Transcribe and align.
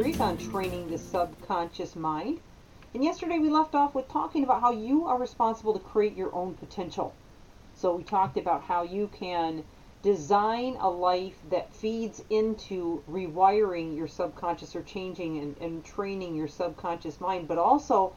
series 0.00 0.18
on 0.18 0.38
training 0.38 0.88
the 0.88 0.96
subconscious 0.96 1.94
mind. 1.94 2.40
And 2.94 3.04
yesterday 3.04 3.38
we 3.38 3.50
left 3.50 3.74
off 3.74 3.94
with 3.94 4.08
talking 4.08 4.44
about 4.44 4.62
how 4.62 4.72
you 4.72 5.04
are 5.04 5.18
responsible 5.18 5.74
to 5.74 5.78
create 5.78 6.16
your 6.16 6.34
own 6.34 6.54
potential. 6.54 7.12
So 7.74 7.94
we 7.96 8.02
talked 8.02 8.38
about 8.38 8.62
how 8.62 8.82
you 8.82 9.08
can 9.08 9.62
design 10.02 10.78
a 10.80 10.88
life 10.88 11.36
that 11.50 11.74
feeds 11.74 12.24
into 12.30 13.02
rewiring 13.10 13.94
your 13.94 14.08
subconscious 14.08 14.74
or 14.74 14.80
changing 14.84 15.36
and, 15.36 15.58
and 15.58 15.84
training 15.84 16.34
your 16.34 16.48
subconscious 16.48 17.20
mind, 17.20 17.46
but 17.46 17.58
also 17.58 18.14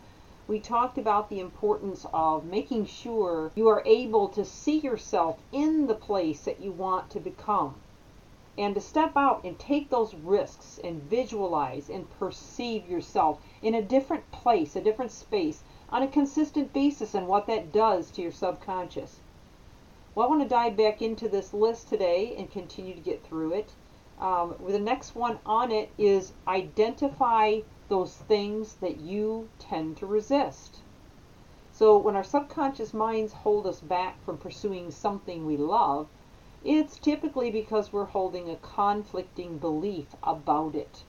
we 0.48 0.62
talked 0.62 0.98
about 0.98 1.30
the 1.30 1.42
importance 1.42 2.06
of 2.14 2.46
making 2.46 2.86
sure 2.86 3.52
you 3.56 3.68
are 3.68 3.84
able 3.86 4.30
to 4.30 4.46
see 4.46 4.80
yourself 4.80 5.38
in 5.52 5.88
the 5.88 5.96
place 5.96 6.46
that 6.46 6.62
you 6.62 6.72
want 6.72 7.10
to 7.10 7.20
become 7.20 7.76
and 8.58 8.76
to 8.76 8.82
step 8.82 9.16
out 9.16 9.44
and 9.44 9.58
take 9.58 9.90
those 9.90 10.14
risks 10.14 10.80
and 10.84 11.02
visualize 11.04 11.90
and 11.90 12.10
perceive 12.20 12.88
yourself 12.88 13.42
in 13.62 13.74
a 13.74 13.82
different 13.82 14.32
place, 14.32 14.76
a 14.76 14.82
different 14.82 15.12
space, 15.12 15.64
on 15.90 16.04
a 16.04 16.08
consistent 16.08 16.72
basis, 16.74 17.16
and 17.16 17.28
what 17.28 17.48
that 17.48 17.72
does 17.72 18.12
to 18.12 18.22
your 18.22 18.32
subconscious. 18.32 19.20
Well, 20.16 20.28
I 20.28 20.30
want 20.30 20.44
to 20.44 20.48
dive 20.48 20.78
back 20.78 21.02
into 21.02 21.28
this 21.28 21.54
list 21.54 21.90
today 21.90 22.36
and 22.38 22.52
continue 22.52 22.94
to 22.94 23.02
get 23.02 23.24
through 23.24 23.54
it. 23.54 23.74
Um, 24.20 24.56
the 24.68 24.80
next 24.80 25.16
one 25.16 25.40
on 25.46 25.72
it 25.72 25.90
is 25.98 26.34
identify 26.48 27.62
those 27.90 28.16
things 28.16 28.76
that 28.76 28.98
you 28.98 29.50
tend 29.58 29.98
to 29.98 30.06
resist. 30.06 30.82
So, 31.72 31.98
when 31.98 32.16
our 32.16 32.24
subconscious 32.24 32.94
minds 32.94 33.34
hold 33.34 33.66
us 33.66 33.82
back 33.82 34.24
from 34.24 34.38
pursuing 34.38 34.92
something 34.92 35.48
we 35.48 35.58
love, 35.58 36.08
it's 36.64 36.98
typically 36.98 37.52
because 37.52 37.92
we're 37.92 38.06
holding 38.06 38.50
a 38.50 38.56
conflicting 38.56 39.58
belief 39.58 40.08
about 40.24 40.76
it. 40.76 41.04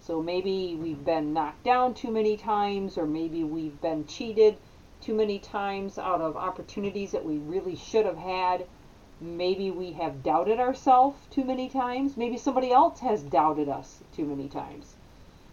So 0.00 0.20
maybe 0.22 0.74
we've 0.74 1.04
been 1.04 1.32
knocked 1.32 1.62
down 1.62 1.94
too 1.94 2.10
many 2.10 2.36
times, 2.36 2.98
or 2.98 3.06
maybe 3.06 3.44
we've 3.44 3.80
been 3.80 4.06
cheated 4.06 4.56
too 5.00 5.14
many 5.14 5.38
times 5.38 5.98
out 5.98 6.20
of 6.20 6.36
opportunities 6.36 7.12
that 7.12 7.24
we 7.24 7.36
really 7.36 7.76
should 7.76 8.04
have 8.04 8.16
had. 8.16 8.66
Maybe 9.20 9.70
we 9.70 9.92
have 9.92 10.22
doubted 10.22 10.58
ourselves 10.58 11.18
too 11.30 11.44
many 11.44 11.68
times. 11.68 12.16
Maybe 12.16 12.36
somebody 12.36 12.72
else 12.72 13.00
has 13.00 13.22
doubted 13.22 13.68
us 13.68 14.02
too 14.14 14.24
many 14.24 14.48
times. 14.48 14.96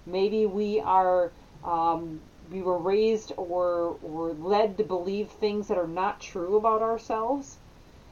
Maybe 0.05 0.45
we 0.45 0.79
are 0.79 1.31
um, 1.63 2.21
we 2.51 2.61
were 2.61 2.77
raised 2.77 3.33
or 3.35 3.97
or 4.01 4.33
led 4.33 4.77
to 4.77 4.83
believe 4.83 5.29
things 5.29 5.67
that 5.67 5.77
are 5.77 5.87
not 5.87 6.21
true 6.21 6.55
about 6.55 6.81
ourselves. 6.81 7.57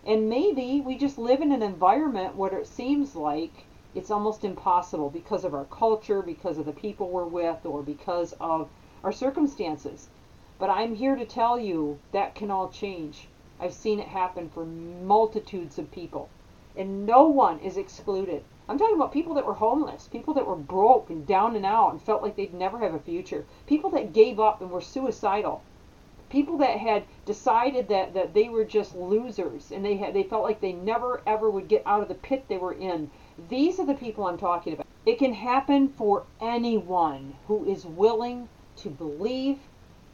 And 0.07 0.29
maybe 0.29 0.81
we 0.81 0.97
just 0.97 1.17
live 1.17 1.41
in 1.41 1.51
an 1.51 1.63
environment 1.63 2.35
where 2.35 2.55
it 2.59 2.67
seems 2.67 3.15
like 3.15 3.65
it's 3.95 4.11
almost 4.11 4.43
impossible 4.43 5.09
because 5.09 5.43
of 5.43 5.55
our 5.55 5.65
culture, 5.65 6.21
because 6.21 6.59
of 6.59 6.67
the 6.67 6.73
people 6.73 7.09
we're 7.09 7.25
with, 7.25 7.65
or 7.65 7.81
because 7.81 8.33
of 8.39 8.69
our 9.03 9.11
circumstances. 9.11 10.09
But 10.59 10.69
I'm 10.69 10.93
here 10.93 11.15
to 11.15 11.25
tell 11.25 11.57
you 11.57 11.97
that 12.11 12.35
can 12.35 12.51
all 12.51 12.69
change. 12.69 13.29
I've 13.59 13.73
seen 13.73 13.99
it 13.99 14.09
happen 14.09 14.47
for 14.49 14.63
multitudes 14.63 15.79
of 15.79 15.91
people. 15.91 16.29
And 16.77 17.07
no 17.07 17.23
one 17.23 17.57
is 17.59 17.75
excluded. 17.75 18.43
I'm 18.69 18.77
talking 18.77 18.95
about 18.95 19.11
people 19.11 19.33
that 19.33 19.45
were 19.47 19.55
homeless, 19.55 20.07
people 20.07 20.35
that 20.35 20.45
were 20.45 20.55
broke 20.55 21.09
and 21.09 21.25
down 21.25 21.55
and 21.55 21.65
out 21.65 21.93
and 21.93 22.01
felt 22.01 22.21
like 22.21 22.35
they'd 22.35 22.53
never 22.53 22.77
have 22.77 22.93
a 22.93 22.99
future, 22.99 23.45
people 23.65 23.89
that 23.91 24.13
gave 24.13 24.39
up 24.39 24.61
and 24.61 24.69
were 24.69 24.81
suicidal 24.81 25.63
people 26.29 26.57
that 26.57 26.77
had 26.79 27.03
decided 27.25 27.87
that, 27.87 28.13
that 28.13 28.33
they 28.33 28.49
were 28.49 28.65
just 28.65 28.95
losers 28.95 29.71
and 29.71 29.85
they 29.85 29.97
had 29.97 30.13
they 30.13 30.23
felt 30.23 30.43
like 30.43 30.59
they 30.59 30.73
never 30.73 31.21
ever 31.25 31.49
would 31.49 31.67
get 31.67 31.83
out 31.85 32.01
of 32.01 32.07
the 32.07 32.15
pit 32.15 32.45
they 32.47 32.57
were 32.57 32.73
in. 32.73 33.09
These 33.49 33.79
are 33.79 33.85
the 33.85 33.93
people 33.93 34.25
I'm 34.25 34.37
talking 34.37 34.73
about. 34.73 34.87
It 35.05 35.19
can 35.19 35.33
happen 35.33 35.89
for 35.89 36.23
anyone 36.41 37.35
who 37.47 37.63
is 37.65 37.85
willing 37.85 38.49
to 38.77 38.89
believe, 38.89 39.59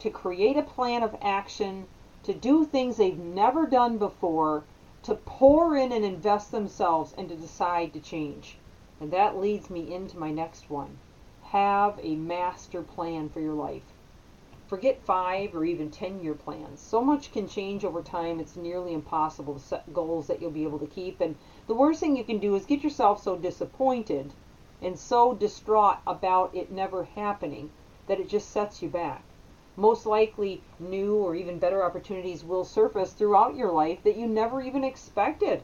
to 0.00 0.10
create 0.10 0.56
a 0.56 0.62
plan 0.62 1.02
of 1.02 1.16
action, 1.22 1.86
to 2.24 2.34
do 2.34 2.64
things 2.64 2.96
they've 2.96 3.18
never 3.18 3.66
done 3.66 3.98
before, 3.98 4.64
to 5.04 5.14
pour 5.14 5.76
in 5.76 5.92
and 5.92 6.04
invest 6.04 6.52
themselves 6.52 7.14
and 7.16 7.28
to 7.28 7.36
decide 7.36 7.92
to 7.92 8.00
change. 8.00 8.58
And 9.00 9.10
that 9.10 9.38
leads 9.38 9.70
me 9.70 9.92
into 9.92 10.18
my 10.18 10.30
next 10.30 10.70
one. 10.70 10.98
Have 11.44 11.98
a 12.02 12.14
master 12.14 12.82
plan 12.82 13.28
for 13.28 13.40
your 13.40 13.54
life. 13.54 13.91
Forget 14.66 15.02
five 15.02 15.54
or 15.54 15.64
even 15.64 15.90
10 15.90 16.22
year 16.22 16.34
plans. 16.34 16.80
So 16.80 17.02
much 17.02 17.32
can 17.32 17.46
change 17.46 17.84
over 17.84 18.02
time, 18.02 18.40
it's 18.40 18.56
nearly 18.56 18.94
impossible 18.94 19.54
to 19.54 19.60
set 19.60 19.92
goals 19.92 20.26
that 20.28 20.40
you'll 20.40 20.50
be 20.50 20.62
able 20.62 20.78
to 20.78 20.86
keep. 20.86 21.20
And 21.20 21.36
the 21.66 21.74
worst 21.74 22.00
thing 22.00 22.16
you 22.16 22.24
can 22.24 22.38
do 22.38 22.54
is 22.54 22.64
get 22.64 22.82
yourself 22.82 23.22
so 23.22 23.36
disappointed 23.36 24.32
and 24.80 24.98
so 24.98 25.34
distraught 25.34 25.98
about 26.06 26.54
it 26.54 26.70
never 26.70 27.04
happening 27.04 27.70
that 28.06 28.20
it 28.20 28.28
just 28.28 28.50
sets 28.50 28.82
you 28.82 28.88
back. 28.88 29.24
Most 29.76 30.06
likely, 30.06 30.62
new 30.78 31.16
or 31.16 31.34
even 31.34 31.58
better 31.58 31.82
opportunities 31.82 32.44
will 32.44 32.64
surface 32.64 33.12
throughout 33.12 33.56
your 33.56 33.72
life 33.72 34.02
that 34.02 34.16
you 34.16 34.26
never 34.26 34.60
even 34.60 34.84
expected. 34.84 35.62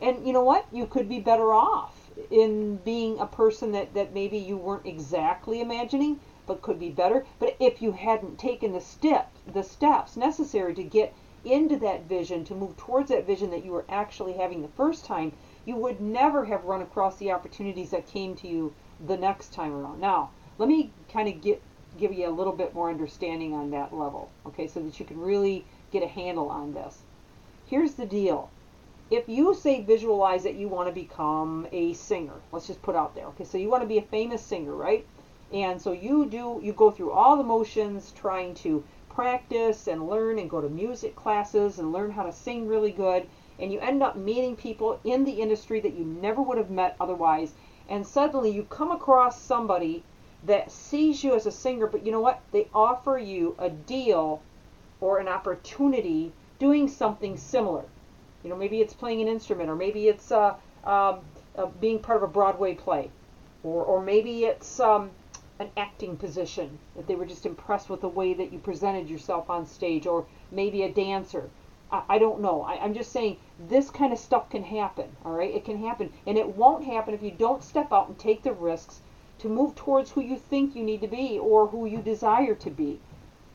And 0.00 0.26
you 0.26 0.32
know 0.32 0.42
what? 0.42 0.66
You 0.72 0.86
could 0.86 1.08
be 1.08 1.20
better 1.20 1.52
off 1.52 2.10
in 2.30 2.76
being 2.76 3.18
a 3.18 3.26
person 3.26 3.72
that, 3.72 3.94
that 3.94 4.14
maybe 4.14 4.38
you 4.38 4.56
weren't 4.56 4.86
exactly 4.86 5.60
imagining 5.60 6.20
but 6.50 6.62
could 6.62 6.80
be 6.80 6.90
better. 6.90 7.24
But 7.38 7.54
if 7.60 7.80
you 7.80 7.92
hadn't 7.92 8.40
taken 8.40 8.72
the 8.72 8.80
step, 8.80 9.30
the 9.46 9.62
steps 9.62 10.16
necessary 10.16 10.74
to 10.74 10.82
get 10.82 11.14
into 11.44 11.76
that 11.76 12.08
vision, 12.08 12.44
to 12.46 12.56
move 12.56 12.76
towards 12.76 13.08
that 13.10 13.24
vision 13.24 13.50
that 13.50 13.64
you 13.64 13.70
were 13.70 13.84
actually 13.88 14.32
having 14.32 14.60
the 14.60 14.76
first 14.76 15.04
time, 15.04 15.30
you 15.64 15.76
would 15.76 16.00
never 16.00 16.46
have 16.46 16.64
run 16.64 16.82
across 16.82 17.18
the 17.18 17.30
opportunities 17.30 17.90
that 17.90 18.04
came 18.08 18.34
to 18.34 18.48
you 18.48 18.74
the 19.06 19.16
next 19.16 19.52
time 19.52 19.72
around. 19.72 20.00
Now, 20.00 20.30
let 20.58 20.68
me 20.68 20.90
kind 21.08 21.28
of 21.28 21.40
get 21.40 21.62
give 21.96 22.12
you 22.12 22.28
a 22.28 22.30
little 22.30 22.52
bit 22.52 22.74
more 22.74 22.90
understanding 22.90 23.54
on 23.54 23.70
that 23.70 23.94
level, 23.94 24.28
okay, 24.46 24.66
so 24.66 24.80
that 24.80 24.98
you 24.98 25.06
can 25.06 25.20
really 25.20 25.64
get 25.92 26.02
a 26.02 26.08
handle 26.08 26.48
on 26.48 26.74
this. 26.74 26.98
Here's 27.66 27.94
the 27.94 28.06
deal. 28.06 28.50
If 29.08 29.28
you 29.28 29.54
say 29.54 29.82
visualize 29.82 30.42
that 30.42 30.56
you 30.56 30.66
want 30.66 30.88
to 30.88 30.94
become 30.94 31.68
a 31.70 31.92
singer, 31.92 32.40
let's 32.50 32.66
just 32.66 32.82
put 32.82 32.96
out 32.96 33.14
there, 33.14 33.26
okay, 33.26 33.44
so 33.44 33.56
you 33.56 33.70
want 33.70 33.84
to 33.84 33.88
be 33.88 33.98
a 33.98 34.02
famous 34.02 34.42
singer, 34.42 34.74
right? 34.74 35.06
And 35.52 35.80
so 35.82 35.92
you 35.92 36.26
do, 36.26 36.60
you 36.62 36.72
go 36.72 36.90
through 36.90 37.10
all 37.10 37.36
the 37.36 37.42
motions 37.42 38.12
trying 38.12 38.54
to 38.56 38.84
practice 39.08 39.88
and 39.88 40.08
learn 40.08 40.38
and 40.38 40.48
go 40.48 40.60
to 40.60 40.68
music 40.68 41.16
classes 41.16 41.78
and 41.78 41.92
learn 41.92 42.12
how 42.12 42.22
to 42.22 42.32
sing 42.32 42.68
really 42.68 42.92
good. 42.92 43.26
And 43.58 43.72
you 43.72 43.80
end 43.80 44.02
up 44.02 44.16
meeting 44.16 44.56
people 44.56 45.00
in 45.04 45.24
the 45.24 45.40
industry 45.42 45.80
that 45.80 45.94
you 45.94 46.04
never 46.04 46.40
would 46.40 46.56
have 46.56 46.70
met 46.70 46.96
otherwise. 47.00 47.52
And 47.88 48.06
suddenly 48.06 48.50
you 48.50 48.62
come 48.64 48.92
across 48.92 49.40
somebody 49.40 50.04
that 50.46 50.70
sees 50.70 51.22
you 51.22 51.34
as 51.34 51.46
a 51.46 51.50
singer, 51.50 51.86
but 51.86 52.06
you 52.06 52.12
know 52.12 52.20
what? 52.20 52.40
They 52.52 52.68
offer 52.72 53.18
you 53.18 53.56
a 53.58 53.68
deal 53.68 54.40
or 55.00 55.18
an 55.18 55.28
opportunity 55.28 56.32
doing 56.58 56.88
something 56.88 57.36
similar. 57.36 57.84
You 58.42 58.50
know, 58.50 58.56
maybe 58.56 58.80
it's 58.80 58.94
playing 58.94 59.20
an 59.20 59.28
instrument, 59.28 59.68
or 59.68 59.76
maybe 59.76 60.08
it's 60.08 60.32
uh, 60.32 60.54
um, 60.84 61.20
uh, 61.56 61.66
being 61.80 61.98
part 61.98 62.16
of 62.16 62.22
a 62.22 62.32
Broadway 62.32 62.74
play, 62.74 63.10
or, 63.62 63.84
or 63.84 64.02
maybe 64.02 64.44
it's 64.44 64.80
um, 64.80 65.10
an 65.60 65.70
acting 65.76 66.16
position, 66.16 66.78
that 66.96 67.06
they 67.06 67.14
were 67.14 67.26
just 67.26 67.44
impressed 67.44 67.90
with 67.90 68.00
the 68.00 68.08
way 68.08 68.32
that 68.32 68.50
you 68.50 68.58
presented 68.58 69.10
yourself 69.10 69.50
on 69.50 69.66
stage, 69.66 70.06
or 70.06 70.26
maybe 70.50 70.82
a 70.82 70.90
dancer. 70.90 71.50
I, 71.92 72.02
I 72.08 72.18
don't 72.18 72.40
know. 72.40 72.62
I, 72.62 72.82
I'm 72.82 72.94
just 72.94 73.12
saying 73.12 73.36
this 73.68 73.90
kind 73.90 74.12
of 74.12 74.18
stuff 74.18 74.48
can 74.48 74.64
happen, 74.64 75.14
all 75.22 75.32
right? 75.32 75.54
It 75.54 75.66
can 75.66 75.78
happen. 75.78 76.12
And 76.26 76.38
it 76.38 76.56
won't 76.56 76.84
happen 76.84 77.12
if 77.12 77.22
you 77.22 77.30
don't 77.30 77.62
step 77.62 77.92
out 77.92 78.08
and 78.08 78.18
take 78.18 78.42
the 78.42 78.52
risks 78.52 79.00
to 79.40 79.48
move 79.48 79.74
towards 79.74 80.10
who 80.10 80.22
you 80.22 80.36
think 80.36 80.74
you 80.74 80.82
need 80.82 81.02
to 81.02 81.08
be 81.08 81.38
or 81.38 81.66
who 81.66 81.84
you 81.86 81.98
desire 81.98 82.54
to 82.54 82.70
be. 82.70 82.98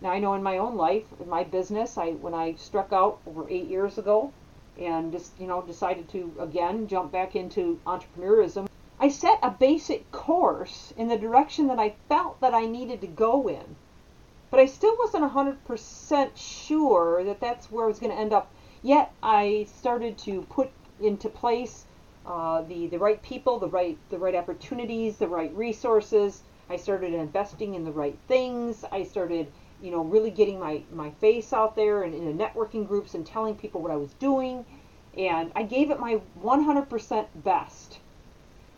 Now, 0.02 0.12
I 0.12 0.20
know 0.20 0.36
in 0.36 0.44
my 0.44 0.60
own 0.60 0.76
life, 0.76 1.06
in 1.20 1.28
my 1.28 1.44
business, 1.44 1.98
I 1.98 2.12
when 2.12 2.36
I 2.36 2.54
struck 2.56 2.94
out 2.94 3.20
over 3.26 3.50
eight 3.50 3.68
years 3.68 3.98
ago 3.98 4.32
and 4.80 5.12
just, 5.12 5.32
you 5.40 5.48
know, 5.48 5.62
decided 5.62 6.08
to, 6.10 6.32
again, 6.40 6.88
jump 6.88 7.12
back 7.12 7.36
into 7.36 7.80
entrepreneurism, 7.88 8.68
I 9.06 9.10
set 9.10 9.38
a 9.44 9.52
basic 9.52 10.12
course 10.12 10.92
in 10.98 11.10
the 11.10 11.16
direction 11.16 11.68
that 11.68 11.78
I 11.78 11.94
felt 12.10 12.40
that 12.42 12.56
I 12.56 12.66
needed 12.66 13.02
to 13.02 13.08
go 13.08 13.48
in. 13.48 13.76
But 14.50 14.60
I 14.60 14.66
still 14.66 14.98
wasn't 14.98 15.32
100% 15.32 16.32
sure 16.36 17.24
that 17.24 17.40
that's 17.40 17.70
where 17.70 17.86
I 17.86 17.88
was 17.88 18.00
going 18.00 18.12
to 18.12 18.18
end 18.18 18.34
up. 18.34 18.52
Yet 18.82 19.12
I 19.22 19.68
started 19.70 20.18
to 20.26 20.42
put 20.50 20.72
into 21.00 21.30
place 21.30 21.86
uh, 22.26 22.64
the 22.64 22.88
the 22.88 22.98
right 22.98 23.22
people, 23.22 23.60
the 23.60 23.68
right 23.68 23.96
the 24.10 24.18
right 24.18 24.34
opportunities, 24.34 25.18
the 25.18 25.28
right 25.28 25.56
resources. 25.56 26.42
I 26.68 26.76
started 26.76 27.14
investing 27.14 27.76
in 27.76 27.86
the 27.86 27.92
right 27.92 28.18
things. 28.28 28.84
I 28.92 29.04
started, 29.04 29.52
you 29.84 29.92
know, 29.92 30.02
really 30.02 30.32
getting 30.32 30.60
my 30.60 30.82
my 30.92 31.12
face 31.12 31.54
out 31.54 31.76
there 31.76 32.02
and 32.02 32.16
in 32.16 32.26
the 32.26 32.44
networking 32.44 32.88
groups 32.88 33.14
and 33.14 33.24
telling 33.24 33.54
people 33.54 33.82
what 33.82 33.92
I 33.92 33.98
was 33.98 34.16
doing, 34.16 34.66
and 35.16 35.52
I 35.56 35.62
gave 35.62 35.92
it 35.92 36.00
my 36.00 36.22
100% 36.42 37.28
best. 37.36 38.00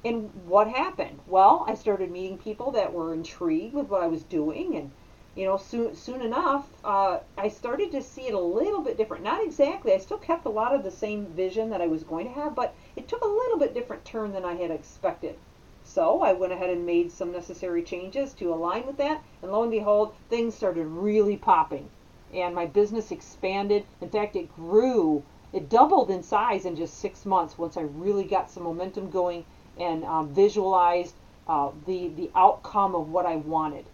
And 0.06 0.30
what 0.46 0.68
happened? 0.68 1.20
Well, 1.28 1.66
I 1.68 1.76
started 1.76 2.12
meeting 2.12 2.38
people 2.38 2.72
that 2.72 2.94
were 2.94 3.14
intrigued 3.14 3.74
with 3.74 3.90
what 3.90 4.04
I 4.04 4.08
was 4.08 4.24
doing 4.24 4.76
and 4.76 4.92
you 5.38 5.46
know, 5.46 5.58
soon 5.58 5.96
soon 5.96 6.22
enough, 6.24 6.68
uh, 6.84 7.20
I 7.38 7.48
started 7.50 7.92
to 7.92 8.02
see 8.02 8.24
it 8.24 8.34
a 8.34 8.40
little 8.40 8.82
bit 8.82 8.98
different. 8.98 9.24
Not 9.24 9.44
exactly. 9.44 9.94
I 9.94 10.00
still 10.00 10.18
kept 10.18 10.48
a 10.48 10.50
lot 10.50 10.74
of 10.74 10.84
the 10.84 10.90
same 10.90 11.28
vision 11.28 11.70
that 11.70 11.80
I 11.80 11.86
was 11.86 12.04
going 12.04 12.26
to 12.26 12.34
have, 12.34 12.56
but 12.56 12.74
it 12.96 13.08
took 13.08 13.22
a 13.22 13.28
little 13.28 13.60
bit 13.60 13.76
different 13.76 14.04
turn 14.04 14.32
than 14.32 14.44
I 14.44 14.56
had 14.56 14.72
expected. 14.72 15.36
So 15.84 16.22
I 16.24 16.34
went 16.34 16.54
ahead 16.54 16.72
and 16.72 16.88
made 16.88 17.12
some 17.12 17.32
necessary 17.32 17.84
changes 17.84 18.34
to 18.34 18.52
align 18.52 18.88
with 18.88 18.98
that, 18.98 19.22
and 19.44 19.52
lo 19.52 19.62
and 19.62 19.70
behold, 19.70 20.16
things 20.28 20.56
started 20.56 20.88
really 20.88 21.38
popping, 21.38 21.88
and 22.34 22.56
my 22.56 22.66
business 22.66 23.12
expanded. 23.12 23.86
In 24.02 24.10
fact, 24.10 24.36
it 24.36 24.54
grew. 24.56 25.22
It 25.54 25.70
doubled 25.70 26.10
in 26.10 26.24
size 26.24 26.66
in 26.66 26.76
just 26.76 26.98
six 26.98 27.28
months 27.28 27.60
once 27.60 27.78
I 27.78 27.82
really 27.82 28.24
got 28.24 28.50
some 28.50 28.64
momentum 28.64 29.12
going 29.12 29.46
and 29.80 30.04
um, 30.04 30.34
visualized 30.34 31.16
uh, 31.48 31.72
the 31.86 32.10
the 32.10 32.30
outcome 32.36 32.96
of 32.96 33.10
what 33.10 33.26
I 33.26 33.38
wanted. 33.38 33.86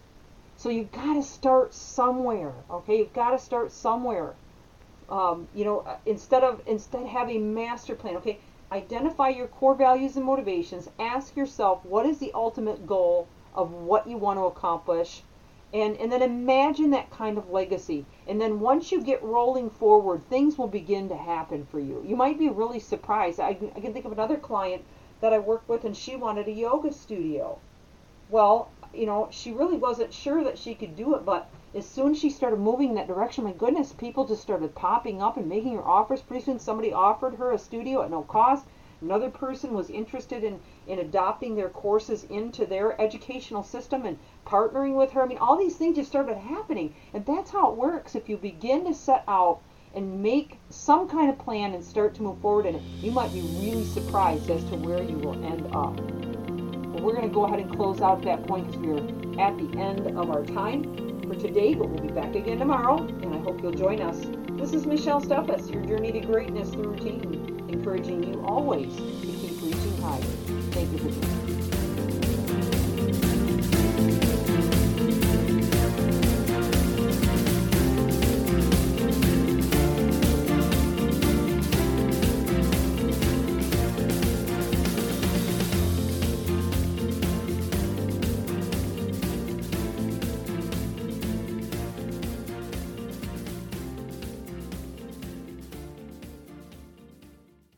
So 0.56 0.70
you've 0.70 0.92
got 0.92 1.16
to 1.16 1.24
start 1.24 1.74
somewhere, 1.74 2.54
okay? 2.70 3.00
You've 3.00 3.14
got 3.14 3.32
to 3.32 3.40
start 3.40 3.72
somewhere. 3.72 4.34
Um, 5.10 5.48
you 5.54 5.66
know, 5.66 5.80
uh, 5.80 5.98
instead 6.06 6.44
of 6.44 6.62
instead 6.66 7.06
have 7.08 7.30
a 7.30 7.38
master 7.38 7.96
plan, 7.96 8.16
okay? 8.18 8.40
Identify 8.72 9.30
your 9.30 9.48
core 9.48 9.76
values 9.76 10.16
and 10.16 10.26
motivations. 10.26 10.90
Ask 10.98 11.36
yourself 11.36 11.84
what 11.86 12.06
is 12.06 12.20
the 12.20 12.32
ultimate 12.34 12.88
goal 12.88 13.28
of 13.54 13.72
what 13.72 14.08
you 14.08 14.18
want 14.18 14.40
to 14.40 14.46
accomplish, 14.46 15.22
and 15.74 15.98
and 15.98 16.12
then 16.12 16.22
imagine 16.22 16.92
that 16.92 17.12
kind 17.12 17.38
of 17.38 17.50
legacy. 17.50 18.06
And 18.28 18.40
then 18.40 18.60
once 18.60 18.92
you 18.92 19.04
get 19.04 19.22
rolling 19.22 19.70
forward, 19.70 20.28
things 20.30 20.58
will 20.58 20.68
begin 20.68 21.10
to 21.10 21.18
happen 21.18 21.68
for 21.70 21.80
you. 21.80 22.04
You 22.08 22.16
might 22.16 22.40
be 22.40 22.50
really 22.50 22.80
surprised. 22.80 23.40
I, 23.40 23.58
I 23.76 23.80
can 23.80 23.94
think 23.94 24.06
of 24.06 24.12
another 24.12 24.38
client 24.38 24.84
that 25.21 25.33
I 25.33 25.39
worked 25.39 25.69
with, 25.69 25.83
and 25.83 25.95
she 25.95 26.15
wanted 26.15 26.48
a 26.48 26.51
yoga 26.51 26.92
studio. 26.92 27.60
Well, 28.30 28.69
you 28.94 29.06
know, 29.06 29.27
she 29.31 29.51
really 29.51 29.77
wasn't 29.77 30.13
sure 30.13 30.44
that 30.44 30.57
she 30.57 30.75
could 30.75 30.95
do 30.95 31.15
it, 31.15 31.25
but 31.25 31.50
as 31.75 31.86
soon 31.88 32.12
as 32.12 32.19
she 32.19 32.30
started 32.30 32.60
moving 32.60 32.89
in 32.89 32.95
that 32.95 33.07
direction, 33.07 33.44
my 33.44 33.51
goodness, 33.51 33.94
people 33.94 34.25
just 34.25 34.42
started 34.42 34.75
popping 34.75 35.21
up 35.21 35.38
and 35.38 35.50
making 35.50 35.74
her 35.75 35.88
offers. 35.88 36.21
Pretty 36.21 36.44
soon 36.45 36.60
somebody 36.60 36.94
offered 36.94 37.36
her 37.36 37.51
a 37.51 37.57
studio 37.57 38.04
at 38.04 38.12
no 38.12 38.21
cost. 38.21 38.65
Another 39.01 39.30
person 39.30 39.74
was 39.74 39.89
interested 39.89 40.44
in, 40.44 40.60
in 40.88 41.00
adopting 41.00 41.56
their 41.56 41.69
courses 41.69 42.24
into 42.25 42.65
their 42.65 43.00
educational 43.01 43.63
system 43.63 44.06
and 44.06 44.19
partnering 44.45 44.95
with 44.95 45.12
her. 45.12 45.24
I 45.24 45.27
mean, 45.27 45.39
all 45.39 45.57
these 45.57 45.75
things 45.75 45.98
just 45.98 46.10
started 46.10 46.38
happening. 46.38 46.94
And 47.13 47.25
that's 47.25 47.51
how 47.51 47.71
it 47.71 47.77
works. 47.77 48.15
If 48.15 48.30
you 48.30 48.38
begin 48.38 48.86
to 48.86 48.94
set 48.94 49.24
out 49.27 49.60
and 49.94 50.22
make 50.22 50.60
some 50.69 51.07
kind 51.07 51.30
of 51.30 51.38
plan 51.38 51.74
and 51.74 51.84
start 51.84 52.16
to 52.16 52.24
move 52.24 52.40
forward 52.42 52.66
in 52.66 52.75
it, 52.75 52.81
you 53.00 53.12
might 53.12 53.31
be 53.34 53.42
really 53.42 53.86
surprised 53.86 54.50
as 54.50 54.63
to 54.66 54.75
where 54.75 55.04
you 55.04 55.18
will 55.18 55.44
end 55.45 55.66
up 55.74 55.95
But 56.94 57.04
we're 57.04 57.13
going 57.13 57.28
to 57.28 57.34
go 57.34 57.45
ahead 57.45 57.60
and 57.60 57.75
close 57.75 58.01
out 58.01 58.19
at 58.19 58.25
that 58.25 58.48
point 58.48 58.68
because 58.68 58.81
we're 58.81 59.40
at 59.40 59.57
the 59.57 59.80
end 59.80 60.18
of 60.18 60.30
our 60.30 60.45
time 60.45 60.84
for 61.28 61.36
today, 61.36 61.74
but 61.74 61.90
we'll 61.90 62.01
be 62.04 62.13
back 62.13 62.36
again 62.36 62.60
tomorrow, 62.60 62.98
and 62.98 63.34
I 63.34 63.40
hope 63.40 63.62
you'll 63.62 63.72
join 63.72 64.01
us. 64.01 64.19
This 64.57 64.74
is 64.74 64.86
Michelle 64.86 65.22
Steffes, 65.22 65.72
your 65.72 65.84
journey 65.86 66.12
to 66.12 66.22
greatness 66.22 66.69
through 66.69 66.92
routine, 66.92 67.66
encouraging 67.69 68.24
you 68.24 68.44
always 68.46 68.96
to 68.96 69.01
keep 69.01 69.62
reaching 69.62 70.01
higher. 70.01 70.22
Thank 70.72 70.92
you 70.92 70.98
for 71.00 71.06
listening. 71.06 71.43